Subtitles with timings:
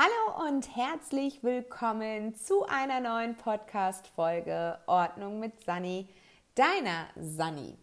[0.00, 6.08] Hallo und herzlich willkommen zu einer neuen Podcast-Folge Ordnung mit Sani,
[6.54, 7.76] deiner Sani.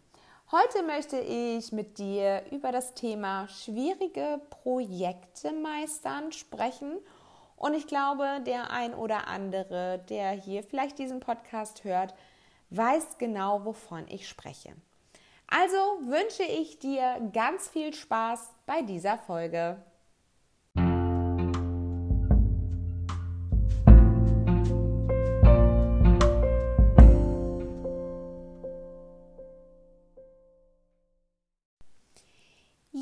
[0.50, 7.00] Heute möchte ich mit dir über das Thema schwierige Projekte meistern sprechen.
[7.54, 12.14] Und ich glaube, der ein oder andere, der hier vielleicht diesen Podcast hört,
[12.70, 14.74] weiß genau, wovon ich spreche.
[15.48, 19.76] Also wünsche ich dir ganz viel Spaß bei dieser Folge.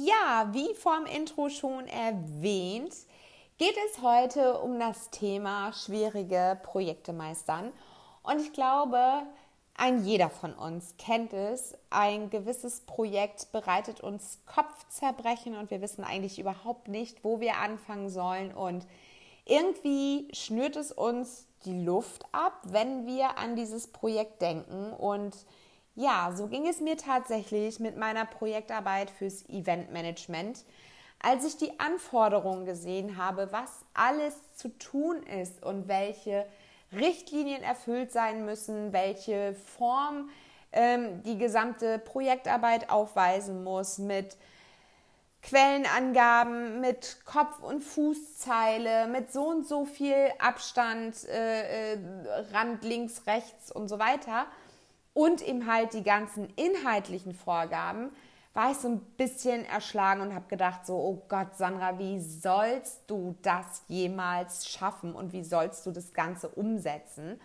[0.04, 2.94] Ja, wie vom Intro schon erwähnt,
[3.56, 7.72] geht es heute um das Thema schwierige Projekte meistern.
[8.22, 9.22] Und ich glaube,
[9.74, 11.74] ein jeder von uns kennt es.
[11.88, 18.10] Ein gewisses Projekt bereitet uns Kopfzerbrechen und wir wissen eigentlich überhaupt nicht, wo wir anfangen
[18.10, 18.52] sollen.
[18.52, 18.86] Und
[19.46, 24.92] irgendwie schnürt es uns die Luft ab, wenn wir an dieses Projekt denken.
[24.92, 25.34] Und
[25.94, 30.64] ja, so ging es mir tatsächlich mit meiner Projektarbeit fürs Eventmanagement.
[31.22, 36.46] Als ich die Anforderungen gesehen habe, was alles zu tun ist und welche
[36.92, 40.28] Richtlinien erfüllt sein müssen, welche Form
[40.72, 44.36] ähm, die gesamte Projektarbeit aufweisen muss, mit
[45.42, 51.98] Quellenangaben, mit Kopf- und Fußzeile, mit so und so viel Abstand, äh, äh,
[52.52, 54.46] Rand links, rechts und so weiter
[55.14, 58.10] und eben halt die ganzen inhaltlichen Vorgaben,
[58.52, 63.02] war ich so ein bisschen erschlagen und habe gedacht, so, oh Gott, Sandra, wie sollst
[63.08, 67.40] du das jemals schaffen und wie sollst du das Ganze umsetzen?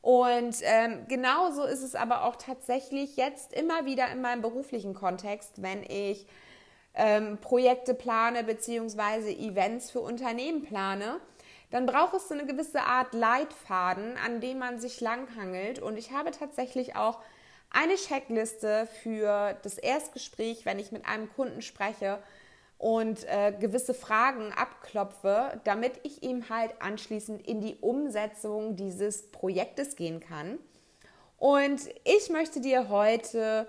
[0.00, 5.62] Und ähm, genauso ist es aber auch tatsächlich jetzt immer wieder in meinem beruflichen Kontext,
[5.62, 6.26] wenn ich
[6.94, 11.20] ähm, Projekte plane beziehungsweise Events für Unternehmen plane
[11.74, 15.80] dann braucht es so eine gewisse Art Leitfaden, an dem man sich langhangelt.
[15.80, 17.18] Und ich habe tatsächlich auch
[17.68, 22.22] eine Checkliste für das Erstgespräch, wenn ich mit einem Kunden spreche
[22.78, 29.96] und äh, gewisse Fragen abklopfe, damit ich ihm halt anschließend in die Umsetzung dieses Projektes
[29.96, 30.60] gehen kann.
[31.38, 33.66] Und ich möchte dir heute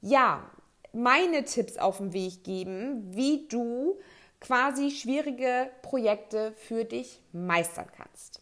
[0.00, 0.42] ja
[0.92, 4.00] meine Tipps auf den Weg geben, wie du
[4.40, 8.40] quasi schwierige Projekte für dich meistern kannst.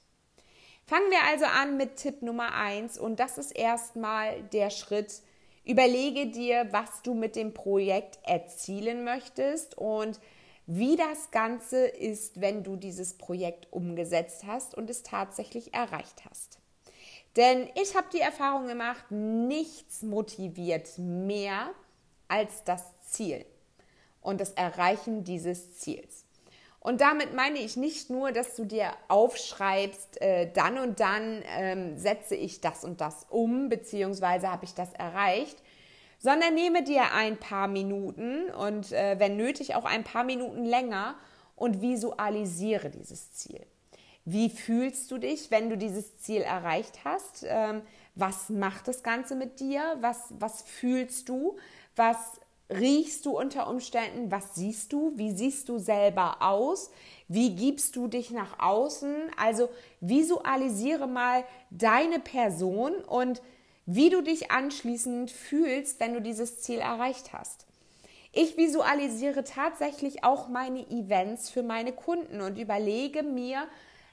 [0.86, 5.20] Fangen wir also an mit Tipp Nummer 1 und das ist erstmal der Schritt,
[5.64, 10.20] überlege dir, was du mit dem Projekt erzielen möchtest und
[10.66, 16.58] wie das Ganze ist, wenn du dieses Projekt umgesetzt hast und es tatsächlich erreicht hast.
[17.36, 21.70] Denn ich habe die Erfahrung gemacht, nichts motiviert mehr
[22.28, 23.44] als das Ziel
[24.26, 26.24] und das Erreichen dieses Ziels.
[26.80, 31.96] Und damit meine ich nicht nur, dass du dir aufschreibst, äh, dann und dann ähm,
[31.96, 35.56] setze ich das und das um, beziehungsweise habe ich das erreicht,
[36.18, 41.16] sondern nehme dir ein paar Minuten und äh, wenn nötig auch ein paar Minuten länger
[41.56, 43.66] und visualisiere dieses Ziel.
[44.24, 47.44] Wie fühlst du dich, wenn du dieses Ziel erreicht hast?
[47.48, 47.82] Ähm,
[48.16, 49.96] was macht das Ganze mit dir?
[50.00, 51.56] Was, was fühlst du?
[51.94, 52.40] Was
[52.70, 54.30] riechst du unter Umständen?
[54.30, 55.12] Was siehst du?
[55.16, 56.90] Wie siehst du selber aus?
[57.28, 59.14] Wie gibst du dich nach außen?
[59.36, 59.68] Also
[60.00, 63.42] visualisiere mal deine Person und
[63.86, 67.66] wie du dich anschließend fühlst, wenn du dieses Ziel erreicht hast.
[68.32, 73.66] Ich visualisiere tatsächlich auch meine Events für meine Kunden und überlege mir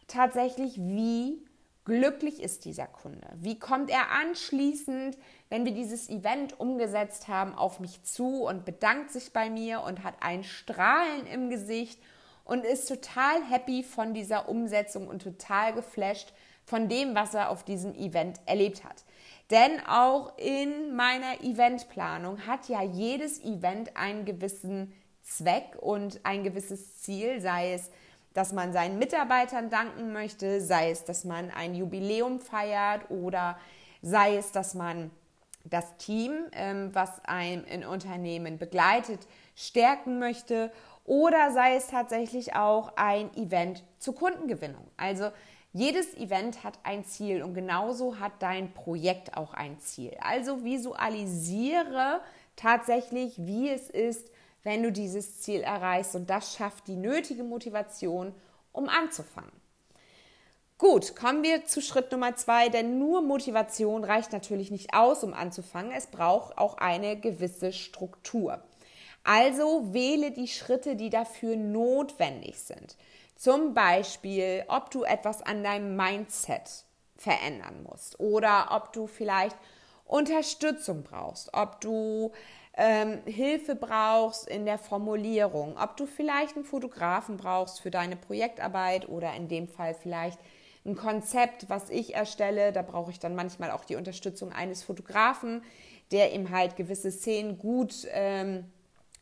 [0.08, 1.44] tatsächlich, wie
[1.86, 3.28] glücklich ist dieser Kunde?
[3.36, 5.18] Wie kommt er anschließend,
[5.50, 10.04] wenn wir dieses Event umgesetzt haben, auf mich zu und bedankt sich bei mir und
[10.04, 12.02] hat ein Strahlen im Gesicht
[12.46, 16.34] und ist total happy von dieser Umsetzung und total geflasht
[16.66, 19.04] von dem, was er auf diesem Event erlebt hat.
[19.52, 27.02] Denn auch in meiner Eventplanung hat ja jedes Event einen gewissen Zweck und ein gewisses
[27.02, 27.90] Ziel, sei es
[28.34, 33.57] dass man seinen Mitarbeitern danken möchte, sei es, dass man ein Jubiläum feiert oder
[34.02, 35.12] sei es, dass man
[35.66, 40.72] das Team, ähm, was ein in Unternehmen begleitet, stärken möchte
[41.06, 44.86] oder sei es tatsächlich auch ein Event zur Kundengewinnung.
[44.98, 45.30] Also
[45.72, 50.16] jedes Event hat ein Ziel und genauso hat dein Projekt auch ein Ziel.
[50.22, 52.22] Also visualisiere
[52.56, 54.30] tatsächlich, wie es ist,
[54.63, 56.15] wenn du dieses Ziel erreichst.
[56.15, 58.33] Und das schafft die nötige Motivation,
[58.71, 59.51] um anzufangen.
[60.77, 65.33] Gut, kommen wir zu Schritt Nummer zwei, denn nur Motivation reicht natürlich nicht aus, um
[65.33, 65.92] anzufangen.
[65.92, 68.62] Es braucht auch eine gewisse Struktur.
[69.24, 72.98] Also wähle die Schritte, die dafür notwendig sind.
[73.36, 76.86] Zum Beispiel, ob du etwas an deinem Mindset
[77.16, 79.56] verändern musst oder ob du vielleicht
[80.06, 82.31] Unterstützung brauchst, ob du
[82.75, 89.08] ähm, Hilfe brauchst in der Formulierung, ob du vielleicht einen Fotografen brauchst für deine Projektarbeit
[89.08, 90.40] oder in dem Fall vielleicht
[90.86, 92.72] ein Konzept, was ich erstelle.
[92.72, 95.64] Da brauche ich dann manchmal auch die Unterstützung eines Fotografen,
[96.12, 98.66] der ihm halt gewisse Szenen gut ähm,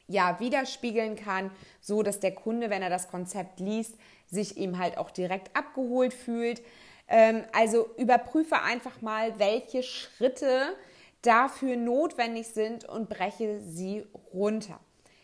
[0.07, 3.95] ja, widerspiegeln kann, so dass der Kunde, wenn er das Konzept liest,
[4.29, 6.61] sich ihm halt auch direkt abgeholt fühlt.
[7.07, 10.75] Ähm, also überprüfe einfach mal, welche Schritte
[11.21, 14.79] dafür notwendig sind und breche sie runter.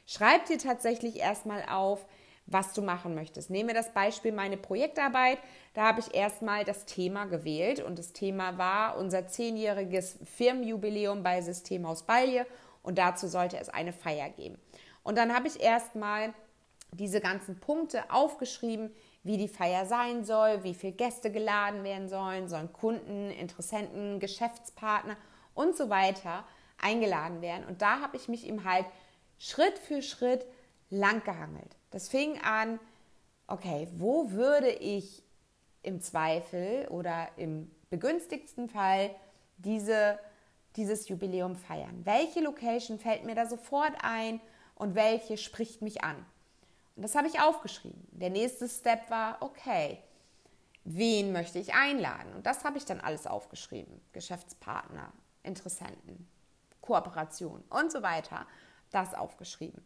[0.06, 2.06] Schreib dir tatsächlich erstmal auf,
[2.46, 3.50] was du machen möchtest.
[3.50, 5.40] Nehme das Beispiel meine Projektarbeit.
[5.74, 11.42] Da habe ich erstmal das Thema gewählt und das Thema war unser zehnjähriges Firmenjubiläum bei
[11.42, 12.46] Systemhaus Balje
[12.84, 14.58] und dazu sollte es eine Feier geben.
[15.04, 16.34] Und dann habe ich erstmal
[16.94, 18.92] diese ganzen Punkte aufgeschrieben,
[19.24, 25.18] wie die Feier sein soll, wie viele Gäste geladen werden sollen, sollen Kunden, Interessenten, Geschäftspartner
[25.58, 26.46] und so weiter
[26.78, 27.66] eingeladen werden.
[27.66, 28.86] Und da habe ich mich ihm halt
[29.40, 30.46] Schritt für Schritt
[30.90, 31.76] lang gehangelt.
[31.92, 32.80] Das fing an,
[33.48, 35.24] okay, wo würde ich
[35.84, 39.12] im Zweifel oder im begünstigsten Fall
[39.58, 40.20] diese,
[40.76, 42.02] dieses Jubiläum feiern?
[42.04, 44.40] Welche Location fällt mir da sofort ein
[44.76, 46.18] und welche spricht mich an?
[46.96, 48.08] Und das habe ich aufgeschrieben.
[48.12, 50.00] Der nächste Step war, okay,
[50.84, 52.34] wen möchte ich einladen?
[52.36, 54.02] Und das habe ich dann alles aufgeschrieben.
[54.14, 55.12] Geschäftspartner,
[55.48, 56.28] Interessenten,
[56.82, 58.46] Kooperation und so weiter.
[58.92, 59.84] Das aufgeschrieben.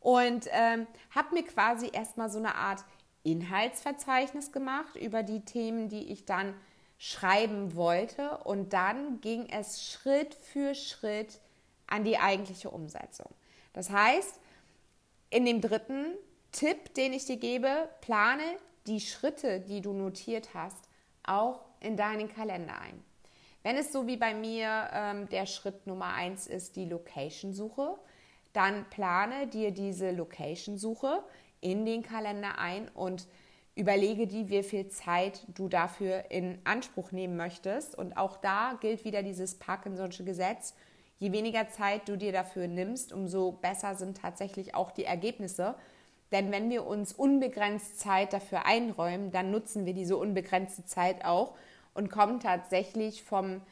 [0.00, 2.84] Und ähm, habe mir quasi erstmal so eine Art
[3.24, 6.54] Inhaltsverzeichnis gemacht über die Themen, die ich dann
[6.98, 8.38] schreiben wollte.
[8.38, 11.40] Und dann ging es Schritt für Schritt
[11.88, 13.30] an die eigentliche Umsetzung.
[13.72, 14.40] Das heißt,
[15.30, 16.14] in dem dritten
[16.52, 18.44] Tipp, den ich dir gebe, plane
[18.86, 20.88] die Schritte, die du notiert hast,
[21.24, 23.02] auch in deinen Kalender ein.
[23.66, 27.96] Wenn es so wie bei mir ähm, der Schritt Nummer eins ist, die Location-Suche,
[28.52, 31.24] dann plane dir diese Location-Suche
[31.60, 33.26] in den Kalender ein und
[33.74, 37.98] überlege dir, wie viel Zeit du dafür in Anspruch nehmen möchtest.
[37.98, 40.76] Und auch da gilt wieder dieses Parkinson'sche Gesetz.
[41.18, 45.74] Je weniger Zeit du dir dafür nimmst, umso besser sind tatsächlich auch die Ergebnisse.
[46.30, 51.56] Denn wenn wir uns unbegrenzt Zeit dafür einräumen, dann nutzen wir diese unbegrenzte Zeit auch
[51.96, 53.62] und kommen tatsächlich vom,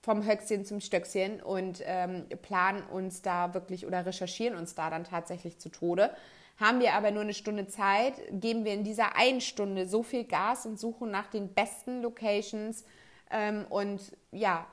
[0.00, 5.04] vom Höchstchen zum Stöckchen und ähm, planen uns da wirklich oder recherchieren uns da dann
[5.04, 6.10] tatsächlich zu Tode.
[6.58, 10.24] Haben wir aber nur eine Stunde Zeit, geben wir in dieser einen Stunde so viel
[10.24, 12.84] Gas und suchen nach den besten Locations
[13.30, 14.00] ähm, und
[14.30, 14.66] ja,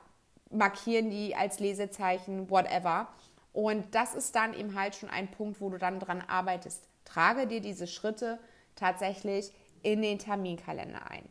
[0.50, 3.08] markieren die als Lesezeichen, whatever.
[3.52, 6.88] Und das ist dann eben halt schon ein Punkt, wo du dann dran arbeitest.
[7.04, 8.38] Trage dir diese Schritte
[8.76, 11.28] tatsächlich in den Terminkalender ein.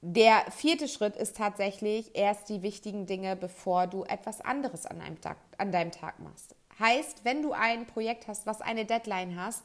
[0.00, 5.20] Der vierte Schritt ist tatsächlich erst die wichtigen Dinge, bevor du etwas anderes an deinem
[5.20, 6.54] Tag, an deinem Tag machst.
[6.78, 9.64] Heißt, wenn du ein Projekt hast, was eine Deadline hast,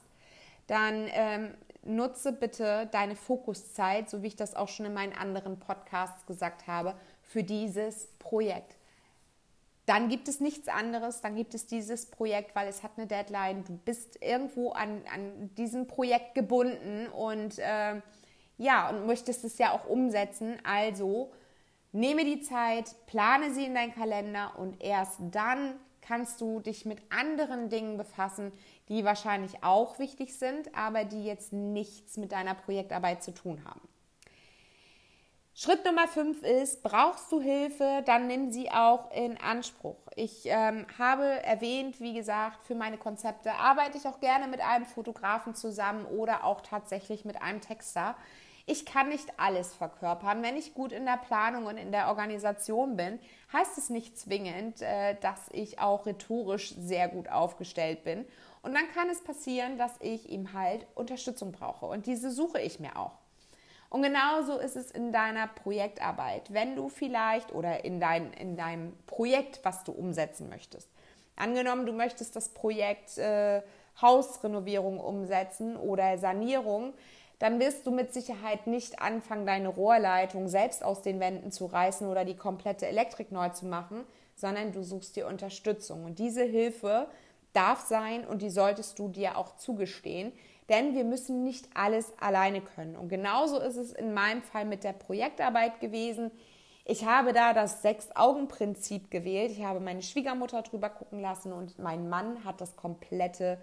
[0.65, 1.53] dann ähm,
[1.83, 6.65] nutze bitte deine Fokuszeit, so wie ich das auch schon in meinen anderen Podcasts gesagt
[6.65, 8.75] habe, für dieses Projekt.
[9.85, 13.65] Dann gibt es nichts anderes, dann gibt es dieses Projekt, weil es hat eine Deadline.
[13.65, 18.01] Du bist irgendwo an, an diesem Projekt gebunden und äh,
[18.57, 20.57] ja, und möchtest es ja auch umsetzen.
[20.63, 21.31] Also
[21.91, 26.99] nehme die Zeit, plane sie in deinen Kalender und erst dann kannst du dich mit
[27.11, 28.51] anderen Dingen befassen,
[28.89, 33.81] die wahrscheinlich auch wichtig sind, aber die jetzt nichts mit deiner Projektarbeit zu tun haben.
[35.55, 39.99] Schritt Nummer fünf ist, brauchst du Hilfe, dann nimm sie auch in Anspruch.
[40.15, 44.85] Ich ähm, habe erwähnt, wie gesagt, für meine Konzepte arbeite ich auch gerne mit einem
[44.85, 48.15] Fotografen zusammen oder auch tatsächlich mit einem Texter.
[48.65, 50.41] Ich kann nicht alles verkörpern.
[50.41, 53.19] Wenn ich gut in der Planung und in der Organisation bin,
[53.51, 58.25] heißt es nicht zwingend, äh, dass ich auch rhetorisch sehr gut aufgestellt bin.
[58.61, 61.87] Und dann kann es passieren, dass ich ihm halt Unterstützung brauche.
[61.87, 63.11] Und diese suche ich mir auch.
[63.89, 66.53] Und genauso ist es in deiner Projektarbeit.
[66.53, 70.89] Wenn du vielleicht oder in, dein, in deinem Projekt, was du umsetzen möchtest.
[71.35, 73.61] Angenommen, du möchtest das Projekt äh,
[74.01, 76.93] Hausrenovierung umsetzen oder Sanierung,
[77.39, 82.07] dann wirst du mit Sicherheit nicht anfangen, deine Rohrleitung selbst aus den Wänden zu reißen
[82.07, 86.05] oder die komplette Elektrik neu zu machen, sondern du suchst dir Unterstützung.
[86.05, 87.07] Und diese Hilfe
[87.53, 90.31] darf sein und die solltest du dir auch zugestehen,
[90.69, 92.95] denn wir müssen nicht alles alleine können.
[92.95, 96.31] Und genauso ist es in meinem Fall mit der Projektarbeit gewesen.
[96.85, 99.51] Ich habe da das Sechs-Augen-Prinzip gewählt.
[99.51, 103.57] Ich habe meine Schwiegermutter drüber gucken lassen und mein Mann hat das komplette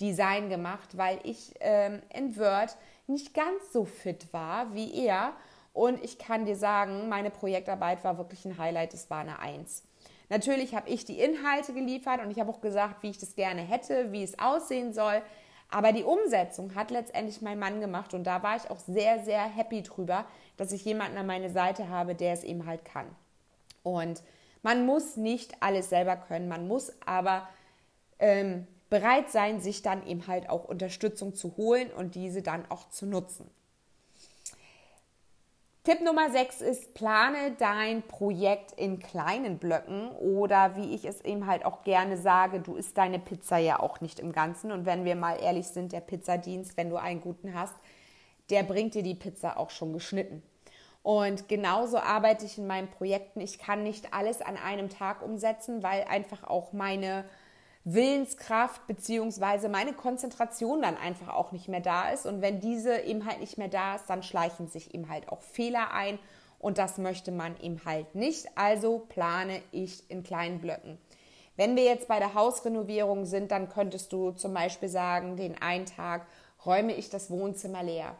[0.00, 2.76] Design gemacht, weil ich ähm, in Word
[3.06, 5.32] nicht ganz so fit war wie er.
[5.72, 8.94] Und ich kann dir sagen, meine Projektarbeit war wirklich ein Highlight.
[8.94, 9.84] Es war eine Eins.
[10.28, 13.62] Natürlich habe ich die Inhalte geliefert und ich habe auch gesagt, wie ich das gerne
[13.62, 15.22] hätte, wie es aussehen soll.
[15.68, 19.42] Aber die Umsetzung hat letztendlich mein Mann gemacht und da war ich auch sehr, sehr
[19.42, 20.24] happy drüber,
[20.56, 23.06] dass ich jemanden an meiner Seite habe, der es eben halt kann.
[23.82, 24.22] Und
[24.62, 27.48] man muss nicht alles selber können, man muss aber
[28.18, 32.88] ähm, bereit sein, sich dann eben halt auch Unterstützung zu holen und diese dann auch
[32.90, 33.50] zu nutzen.
[35.86, 41.46] Tipp Nummer 6 ist, plane dein Projekt in kleinen Blöcken oder wie ich es eben
[41.46, 44.72] halt auch gerne sage, du isst deine Pizza ja auch nicht im Ganzen.
[44.72, 47.76] Und wenn wir mal ehrlich sind, der Pizzadienst, wenn du einen guten hast,
[48.50, 50.42] der bringt dir die Pizza auch schon geschnitten.
[51.04, 53.40] Und genauso arbeite ich in meinen Projekten.
[53.40, 57.24] Ich kann nicht alles an einem Tag umsetzen, weil einfach auch meine
[57.88, 62.26] Willenskraft beziehungsweise meine Konzentration dann einfach auch nicht mehr da ist.
[62.26, 65.40] Und wenn diese eben halt nicht mehr da ist, dann schleichen sich eben halt auch
[65.40, 66.18] Fehler ein.
[66.58, 68.48] Und das möchte man eben halt nicht.
[68.56, 70.98] Also plane ich in kleinen Blöcken.
[71.54, 75.86] Wenn wir jetzt bei der Hausrenovierung sind, dann könntest du zum Beispiel sagen, den einen
[75.86, 76.26] Tag
[76.66, 78.16] räume ich das Wohnzimmer leer.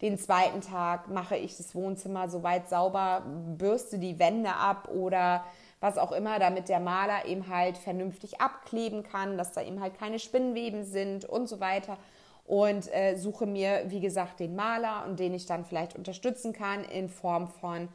[0.00, 3.24] Den zweiten Tag mache ich das Wohnzimmer soweit sauber,
[3.58, 5.44] bürste die Wände ab oder
[5.82, 9.98] was auch immer, damit der Maler eben halt vernünftig abkleben kann, dass da eben halt
[9.98, 11.98] keine Spinnenweben sind und so weiter.
[12.46, 16.84] Und äh, suche mir, wie gesagt, den Maler und den ich dann vielleicht unterstützen kann
[16.84, 17.88] in Form von,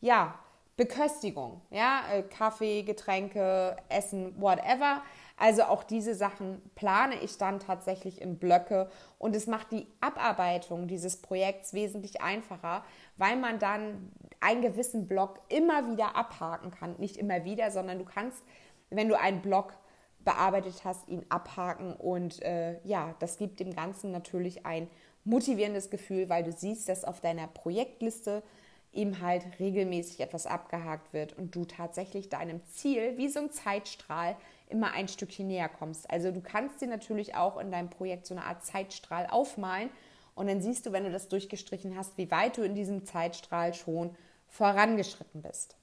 [0.00, 0.38] ja,
[0.76, 5.02] Beköstigung, ja, äh, Kaffee, Getränke, Essen, whatever.
[5.42, 10.86] Also auch diese Sachen plane ich dann tatsächlich in Blöcke und es macht die Abarbeitung
[10.86, 12.84] dieses Projekts wesentlich einfacher,
[13.16, 16.94] weil man dann einen gewissen Block immer wieder abhaken kann.
[16.98, 18.44] Nicht immer wieder, sondern du kannst,
[18.90, 19.72] wenn du einen Block
[20.20, 24.88] bearbeitet hast, ihn abhaken und äh, ja, das gibt dem Ganzen natürlich ein
[25.24, 28.44] motivierendes Gefühl, weil du siehst, dass auf deiner Projektliste
[28.92, 34.36] eben halt regelmäßig etwas abgehakt wird und du tatsächlich deinem Ziel wie so ein Zeitstrahl
[34.72, 36.10] immer ein Stückchen näher kommst.
[36.10, 39.90] Also du kannst dir natürlich auch in deinem Projekt so eine Art Zeitstrahl aufmalen
[40.34, 43.74] und dann siehst du, wenn du das durchgestrichen hast, wie weit du in diesem Zeitstrahl
[43.74, 44.16] schon
[44.48, 45.76] vorangeschritten bist.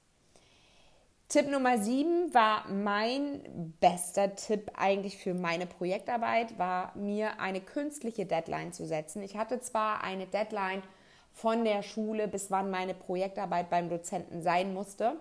[1.28, 8.26] Tipp Nummer 7 war mein bester Tipp eigentlich für meine Projektarbeit, war mir eine künstliche
[8.26, 9.22] Deadline zu setzen.
[9.22, 10.82] Ich hatte zwar eine Deadline
[11.32, 15.20] von der Schule, bis wann meine Projektarbeit beim Dozenten sein musste,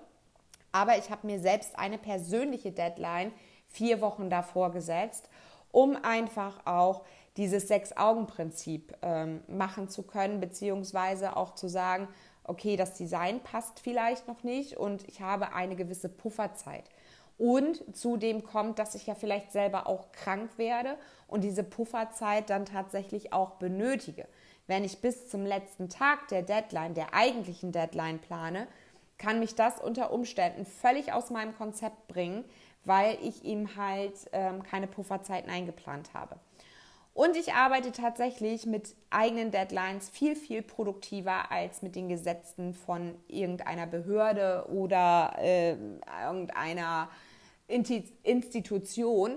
[0.71, 3.31] aber ich habe mir selbst eine persönliche Deadline
[3.69, 5.29] vier Wochen davor gesetzt,
[5.71, 7.03] um einfach auch
[7.37, 12.07] dieses Sechs-Augen-Prinzip ähm, machen zu können, beziehungsweise auch zu sagen,
[12.43, 16.83] okay, das Design passt vielleicht noch nicht und ich habe eine gewisse Pufferzeit.
[17.37, 20.97] Und zudem kommt, dass ich ja vielleicht selber auch krank werde
[21.27, 24.27] und diese Pufferzeit dann tatsächlich auch benötige.
[24.67, 28.67] Wenn ich bis zum letzten Tag der Deadline, der eigentlichen Deadline plane,
[29.19, 32.43] kann mich das unter Umständen völlig aus meinem Konzept bringen,
[32.85, 36.37] weil ich ihm halt ähm, keine Pufferzeiten eingeplant habe.
[37.13, 43.13] Und ich arbeite tatsächlich mit eigenen Deadlines viel, viel produktiver als mit den Gesetzen von
[43.27, 45.75] irgendeiner Behörde oder äh,
[46.23, 47.09] irgendeiner
[47.67, 49.35] Institution.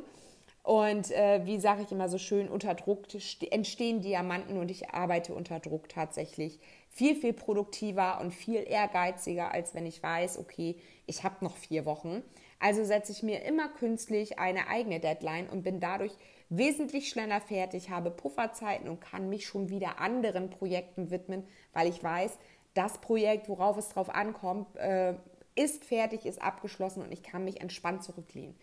[0.63, 3.09] Und äh, wie sage ich immer so schön, unter Druck
[3.51, 6.61] entstehen Diamanten und ich arbeite unter Druck tatsächlich
[6.93, 11.85] viel, viel produktiver und viel ehrgeiziger, als wenn ich weiß, okay, ich habe noch vier
[11.87, 12.23] Wochen.
[12.61, 16.13] Also setze ich mir immer künstlich eine eigene Deadline und bin dadurch
[16.49, 22.03] wesentlich schneller fertig, habe Pufferzeiten und kann mich schon wieder anderen Projekten widmen, weil ich
[22.03, 22.39] weiß,
[22.75, 25.15] das Projekt, worauf es drauf ankommt, äh,
[25.55, 28.55] ist fertig, ist abgeschlossen und ich kann mich entspannt zurücklehnen.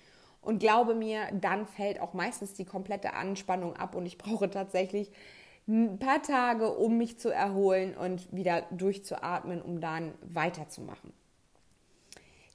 [0.42, 5.12] Und glaube mir, dann fällt auch meistens die komplette Anspannung ab und ich brauche tatsächlich
[5.70, 11.14] ein paar Tage, um mich zu erholen und wieder durchzuatmen, um dann weiterzumachen.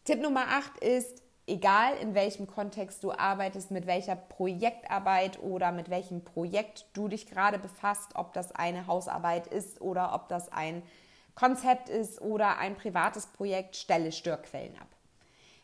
[0.04, 5.90] Tipp Nummer 8 ist, egal in welchem Kontext du arbeitest, mit welcher Projektarbeit oder mit
[5.90, 10.82] welchem Projekt du dich gerade befasst, ob das eine Hausarbeit ist oder ob das ein
[11.34, 14.88] Konzept ist oder ein privates Projekt, stelle Störquellen ab.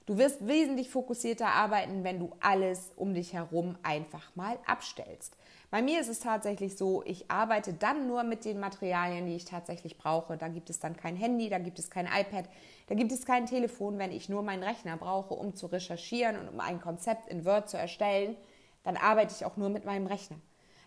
[0.07, 5.37] Du wirst wesentlich fokussierter arbeiten, wenn du alles um dich herum einfach mal abstellst.
[5.71, 9.45] Bei mir ist es tatsächlich so, ich arbeite dann nur mit den Materialien, die ich
[9.45, 10.37] tatsächlich brauche.
[10.37, 12.47] Da gibt es dann kein Handy, da gibt es kein iPad,
[12.89, 13.97] da gibt es kein Telefon.
[13.97, 17.71] Wenn ich nur meinen Rechner brauche, um zu recherchieren und um ein Konzept in Word
[17.71, 18.37] zu erstellen,
[18.83, 20.37] dann arbeite ich auch nur mit meinem Rechner.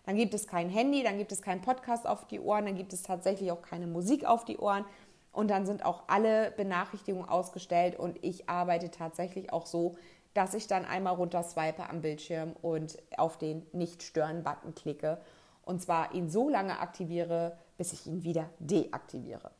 [0.04, 2.92] Dann gibt es kein Handy, dann gibt es keinen Podcast auf die Ohren, dann gibt
[2.92, 4.84] es tatsächlich auch keine Musik auf die Ohren.
[5.32, 9.96] und dann sind auch alle Benachrichtigungen ausgestellt und ich arbeite tatsächlich auch so,
[10.34, 15.18] dass ich dann einmal runter swipe am Bildschirm und auf den Nicht-Stören-Button klicke
[15.64, 19.50] und zwar ihn so lange aktiviere, bis ich ihn wieder deaktiviere.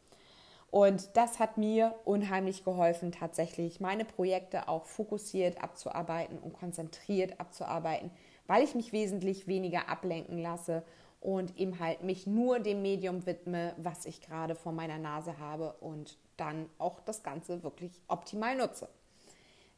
[0.70, 8.10] Und das hat mir unheimlich geholfen, tatsächlich meine Projekte auch fokussiert abzuarbeiten und konzentriert abzuarbeiten,
[8.48, 10.82] weil ich mich wesentlich weniger ablenken lasse
[11.20, 15.74] und eben halt mich nur dem Medium widme, was ich gerade vor meiner Nase habe
[15.74, 18.88] und dann auch das Ganze wirklich optimal nutze.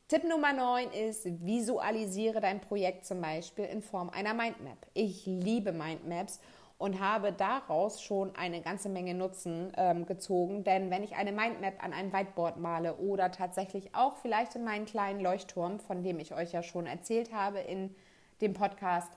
[0.08, 4.78] Tipp Nummer 9 ist, visualisiere dein Projekt zum Beispiel in Form einer Mindmap.
[4.94, 6.38] Ich liebe Mindmaps
[6.78, 10.62] und habe daraus schon eine ganze Menge Nutzen ähm, gezogen.
[10.62, 14.86] Denn wenn ich eine Mindmap an einem Whiteboard male oder tatsächlich auch vielleicht in meinen
[14.86, 17.92] kleinen Leuchtturm, von dem ich euch ja schon erzählt habe in
[18.40, 19.10] dem Podcast,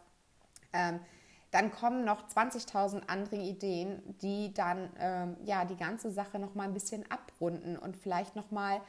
[0.74, 1.02] ähm,
[1.52, 6.64] dann kommen noch 20.000 andere Ideen, die dann ähm, ja die ganze Sache noch mal
[6.64, 8.82] ein bisschen abrunden und vielleicht noch mal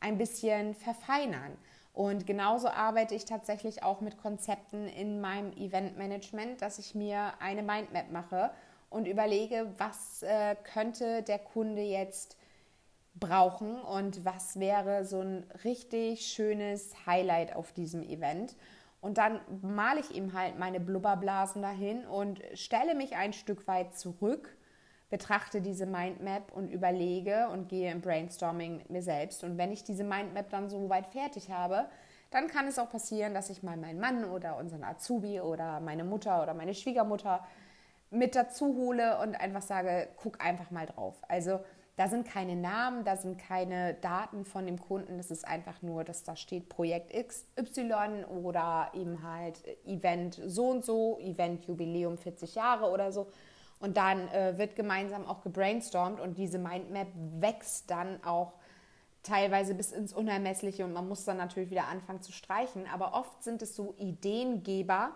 [0.00, 1.56] ein bisschen verfeinern.
[1.92, 7.62] Und genauso arbeite ich tatsächlich auch mit Konzepten in meinem Eventmanagement, dass ich mir eine
[7.62, 8.52] Mindmap mache
[8.88, 12.36] und überlege, was äh, könnte der Kunde jetzt
[13.18, 18.54] brauchen und was wäre so ein richtig schönes Highlight auf diesem Event.
[19.00, 23.96] Und dann male ich ihm halt meine Blubberblasen dahin und stelle mich ein Stück weit
[23.96, 24.56] zurück
[25.10, 29.42] betrachte diese Mindmap und überlege und gehe im Brainstorming mit mir selbst.
[29.44, 31.86] Und wenn ich diese Mindmap dann so weit fertig habe,
[32.30, 36.04] dann kann es auch passieren, dass ich mal meinen Mann oder unseren Azubi oder meine
[36.04, 37.44] Mutter oder meine Schwiegermutter
[38.10, 41.16] mit dazu hole und einfach sage, guck einfach mal drauf.
[41.28, 41.60] Also
[41.96, 45.16] da sind keine Namen, da sind keine Daten von dem Kunden.
[45.16, 50.84] Das ist einfach nur, dass da steht Projekt XY oder eben halt Event so und
[50.84, 53.26] so, Event Jubiläum 40 Jahre oder so.
[53.80, 57.08] Und dann äh, wird gemeinsam auch gebrainstormt und diese Mindmap
[57.38, 58.54] wächst dann auch
[59.22, 62.86] teilweise bis ins Unermessliche und man muss dann natürlich wieder anfangen zu streichen.
[62.92, 65.12] Aber oft sind es so Ideengeber,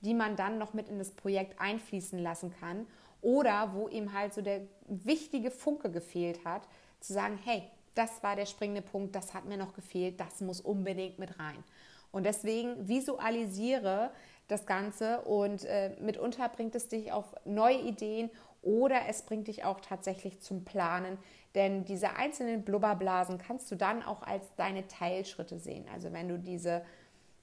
[0.00, 2.86] die man dann noch mit in das Projekt einfließen lassen kann
[3.22, 6.62] oder wo ihm halt so der wichtige Funke gefehlt hat,
[7.00, 7.62] zu sagen, hey,
[7.94, 11.64] das war der springende Punkt, das hat mir noch gefehlt, das muss unbedingt mit rein.
[12.12, 14.10] Und deswegen visualisiere
[14.48, 18.30] das Ganze und äh, mitunter bringt es dich auf neue Ideen
[18.62, 21.18] oder es bringt dich auch tatsächlich zum Planen,
[21.54, 25.86] denn diese einzelnen Blubberblasen kannst du dann auch als deine Teilschritte sehen.
[25.92, 26.82] Also wenn du diese,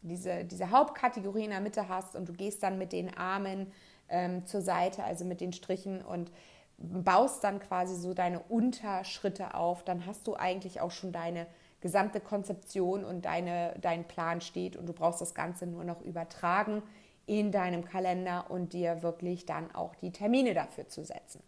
[0.02, 3.72] diese, diese Hauptkategorie in der Mitte hast und du gehst dann mit den Armen
[4.10, 6.32] ähm, zur Seite, also mit den Strichen und
[6.78, 11.48] baust dann quasi so deine Unterschritte auf, dann hast du eigentlich auch schon deine
[11.84, 16.82] gesamte Konzeption und deine, dein Plan steht und du brauchst das Ganze nur noch übertragen
[17.26, 21.44] in deinem Kalender und dir wirklich dann auch die Termine dafür zu setzen.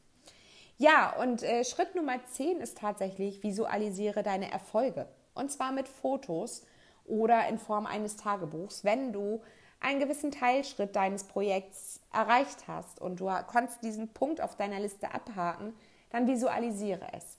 [0.77, 5.07] Ja, und äh, Schritt Nummer 10 ist tatsächlich, visualisiere deine Erfolge.
[5.33, 6.63] Und zwar mit Fotos
[7.05, 9.41] oder in Form eines Tagebuchs, wenn du
[9.79, 15.13] einen gewissen Teilschritt deines Projekts erreicht hast und du konntest diesen Punkt auf deiner Liste
[15.13, 15.73] abhaken,
[16.09, 17.37] dann visualisiere es.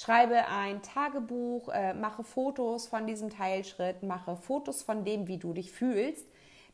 [0.00, 5.52] Schreibe ein Tagebuch, äh, mache Fotos von diesem Teilschritt, mache Fotos von dem, wie du
[5.52, 6.24] dich fühlst.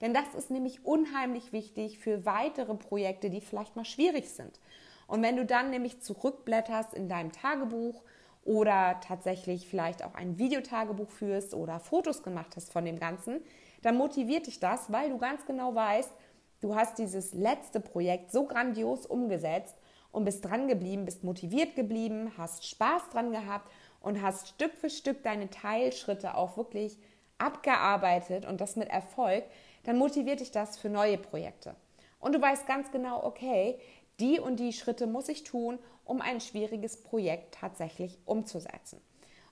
[0.02, 4.60] Denn das ist nämlich unheimlich wichtig für weitere Projekte, die vielleicht mal schwierig sind.
[5.06, 8.02] Und wenn du dann nämlich zurückblätterst in deinem Tagebuch
[8.44, 13.40] oder tatsächlich vielleicht auch ein Videotagebuch führst oder Fotos gemacht hast von dem Ganzen,
[13.80, 16.12] dann motiviert dich das, weil du ganz genau weißt,
[16.60, 19.76] du hast dieses letzte Projekt so grandios umgesetzt
[20.14, 24.88] und bist dran geblieben, bist motiviert geblieben, hast Spaß dran gehabt und hast Stück für
[24.88, 26.98] Stück deine Teilschritte auch wirklich
[27.38, 29.44] abgearbeitet und das mit Erfolg,
[29.82, 31.74] dann motiviert dich das für neue Projekte.
[32.20, 33.78] Und du weißt ganz genau, okay,
[34.20, 39.00] die und die Schritte muss ich tun, um ein schwieriges Projekt tatsächlich umzusetzen.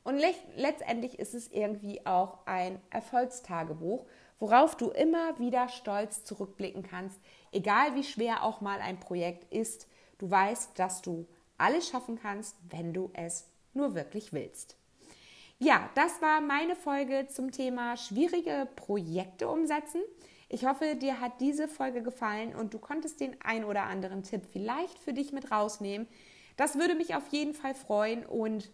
[0.05, 4.07] Und le letztendlich ist es irgendwie auch ein Erfolgstagebuch,
[4.39, 7.19] worauf du immer wieder stolz zurückblicken kannst,
[7.51, 9.89] egal wie schwer auch mal ein Projekt ist,
[10.23, 11.27] Du weißt, dass du
[11.59, 14.77] alles schaffen kannst, wenn du es nur wirklich willst.
[15.59, 20.01] Ja, das war meine Folge zum Thema schwierige Projekte umsetzen.
[20.49, 24.43] Ich hoffe, dir hat diese Folge gefallen und du konntest den ein oder anderen Tipp
[24.49, 26.07] vielleicht für dich mit rausnehmen.
[26.57, 28.71] Das würde mich auf jeden Fall freuen und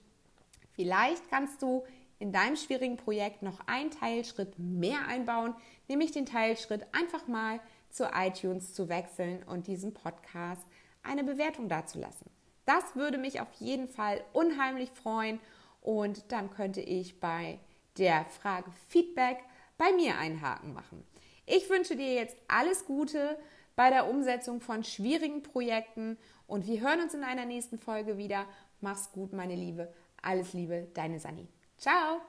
[0.74, 1.82] vielleicht kannst du
[2.18, 5.54] in deinem schwierigen Projekt noch einen Teilschritt mehr einbauen,
[5.88, 7.58] nämlich den Teilschritt einfach mal
[7.88, 10.66] zu iTunes zu wechseln und diesen Podcast
[11.02, 12.30] eine Bewertung dazulassen.
[12.64, 15.40] Das würde mich auf jeden Fall unheimlich freuen
[15.80, 17.58] und dann könnte ich bei
[17.96, 19.38] der Frage Feedback
[19.78, 21.04] bei mir einen Haken machen.
[21.46, 23.38] Ich wünsche dir jetzt alles Gute
[23.74, 28.44] bei der Umsetzung von schwierigen Projekten und wir hören uns in einer nächsten Folge wieder.
[28.80, 29.92] Mach's gut, meine Liebe.
[30.20, 31.48] Alles Liebe, deine Sani.
[31.78, 32.20] Ciao!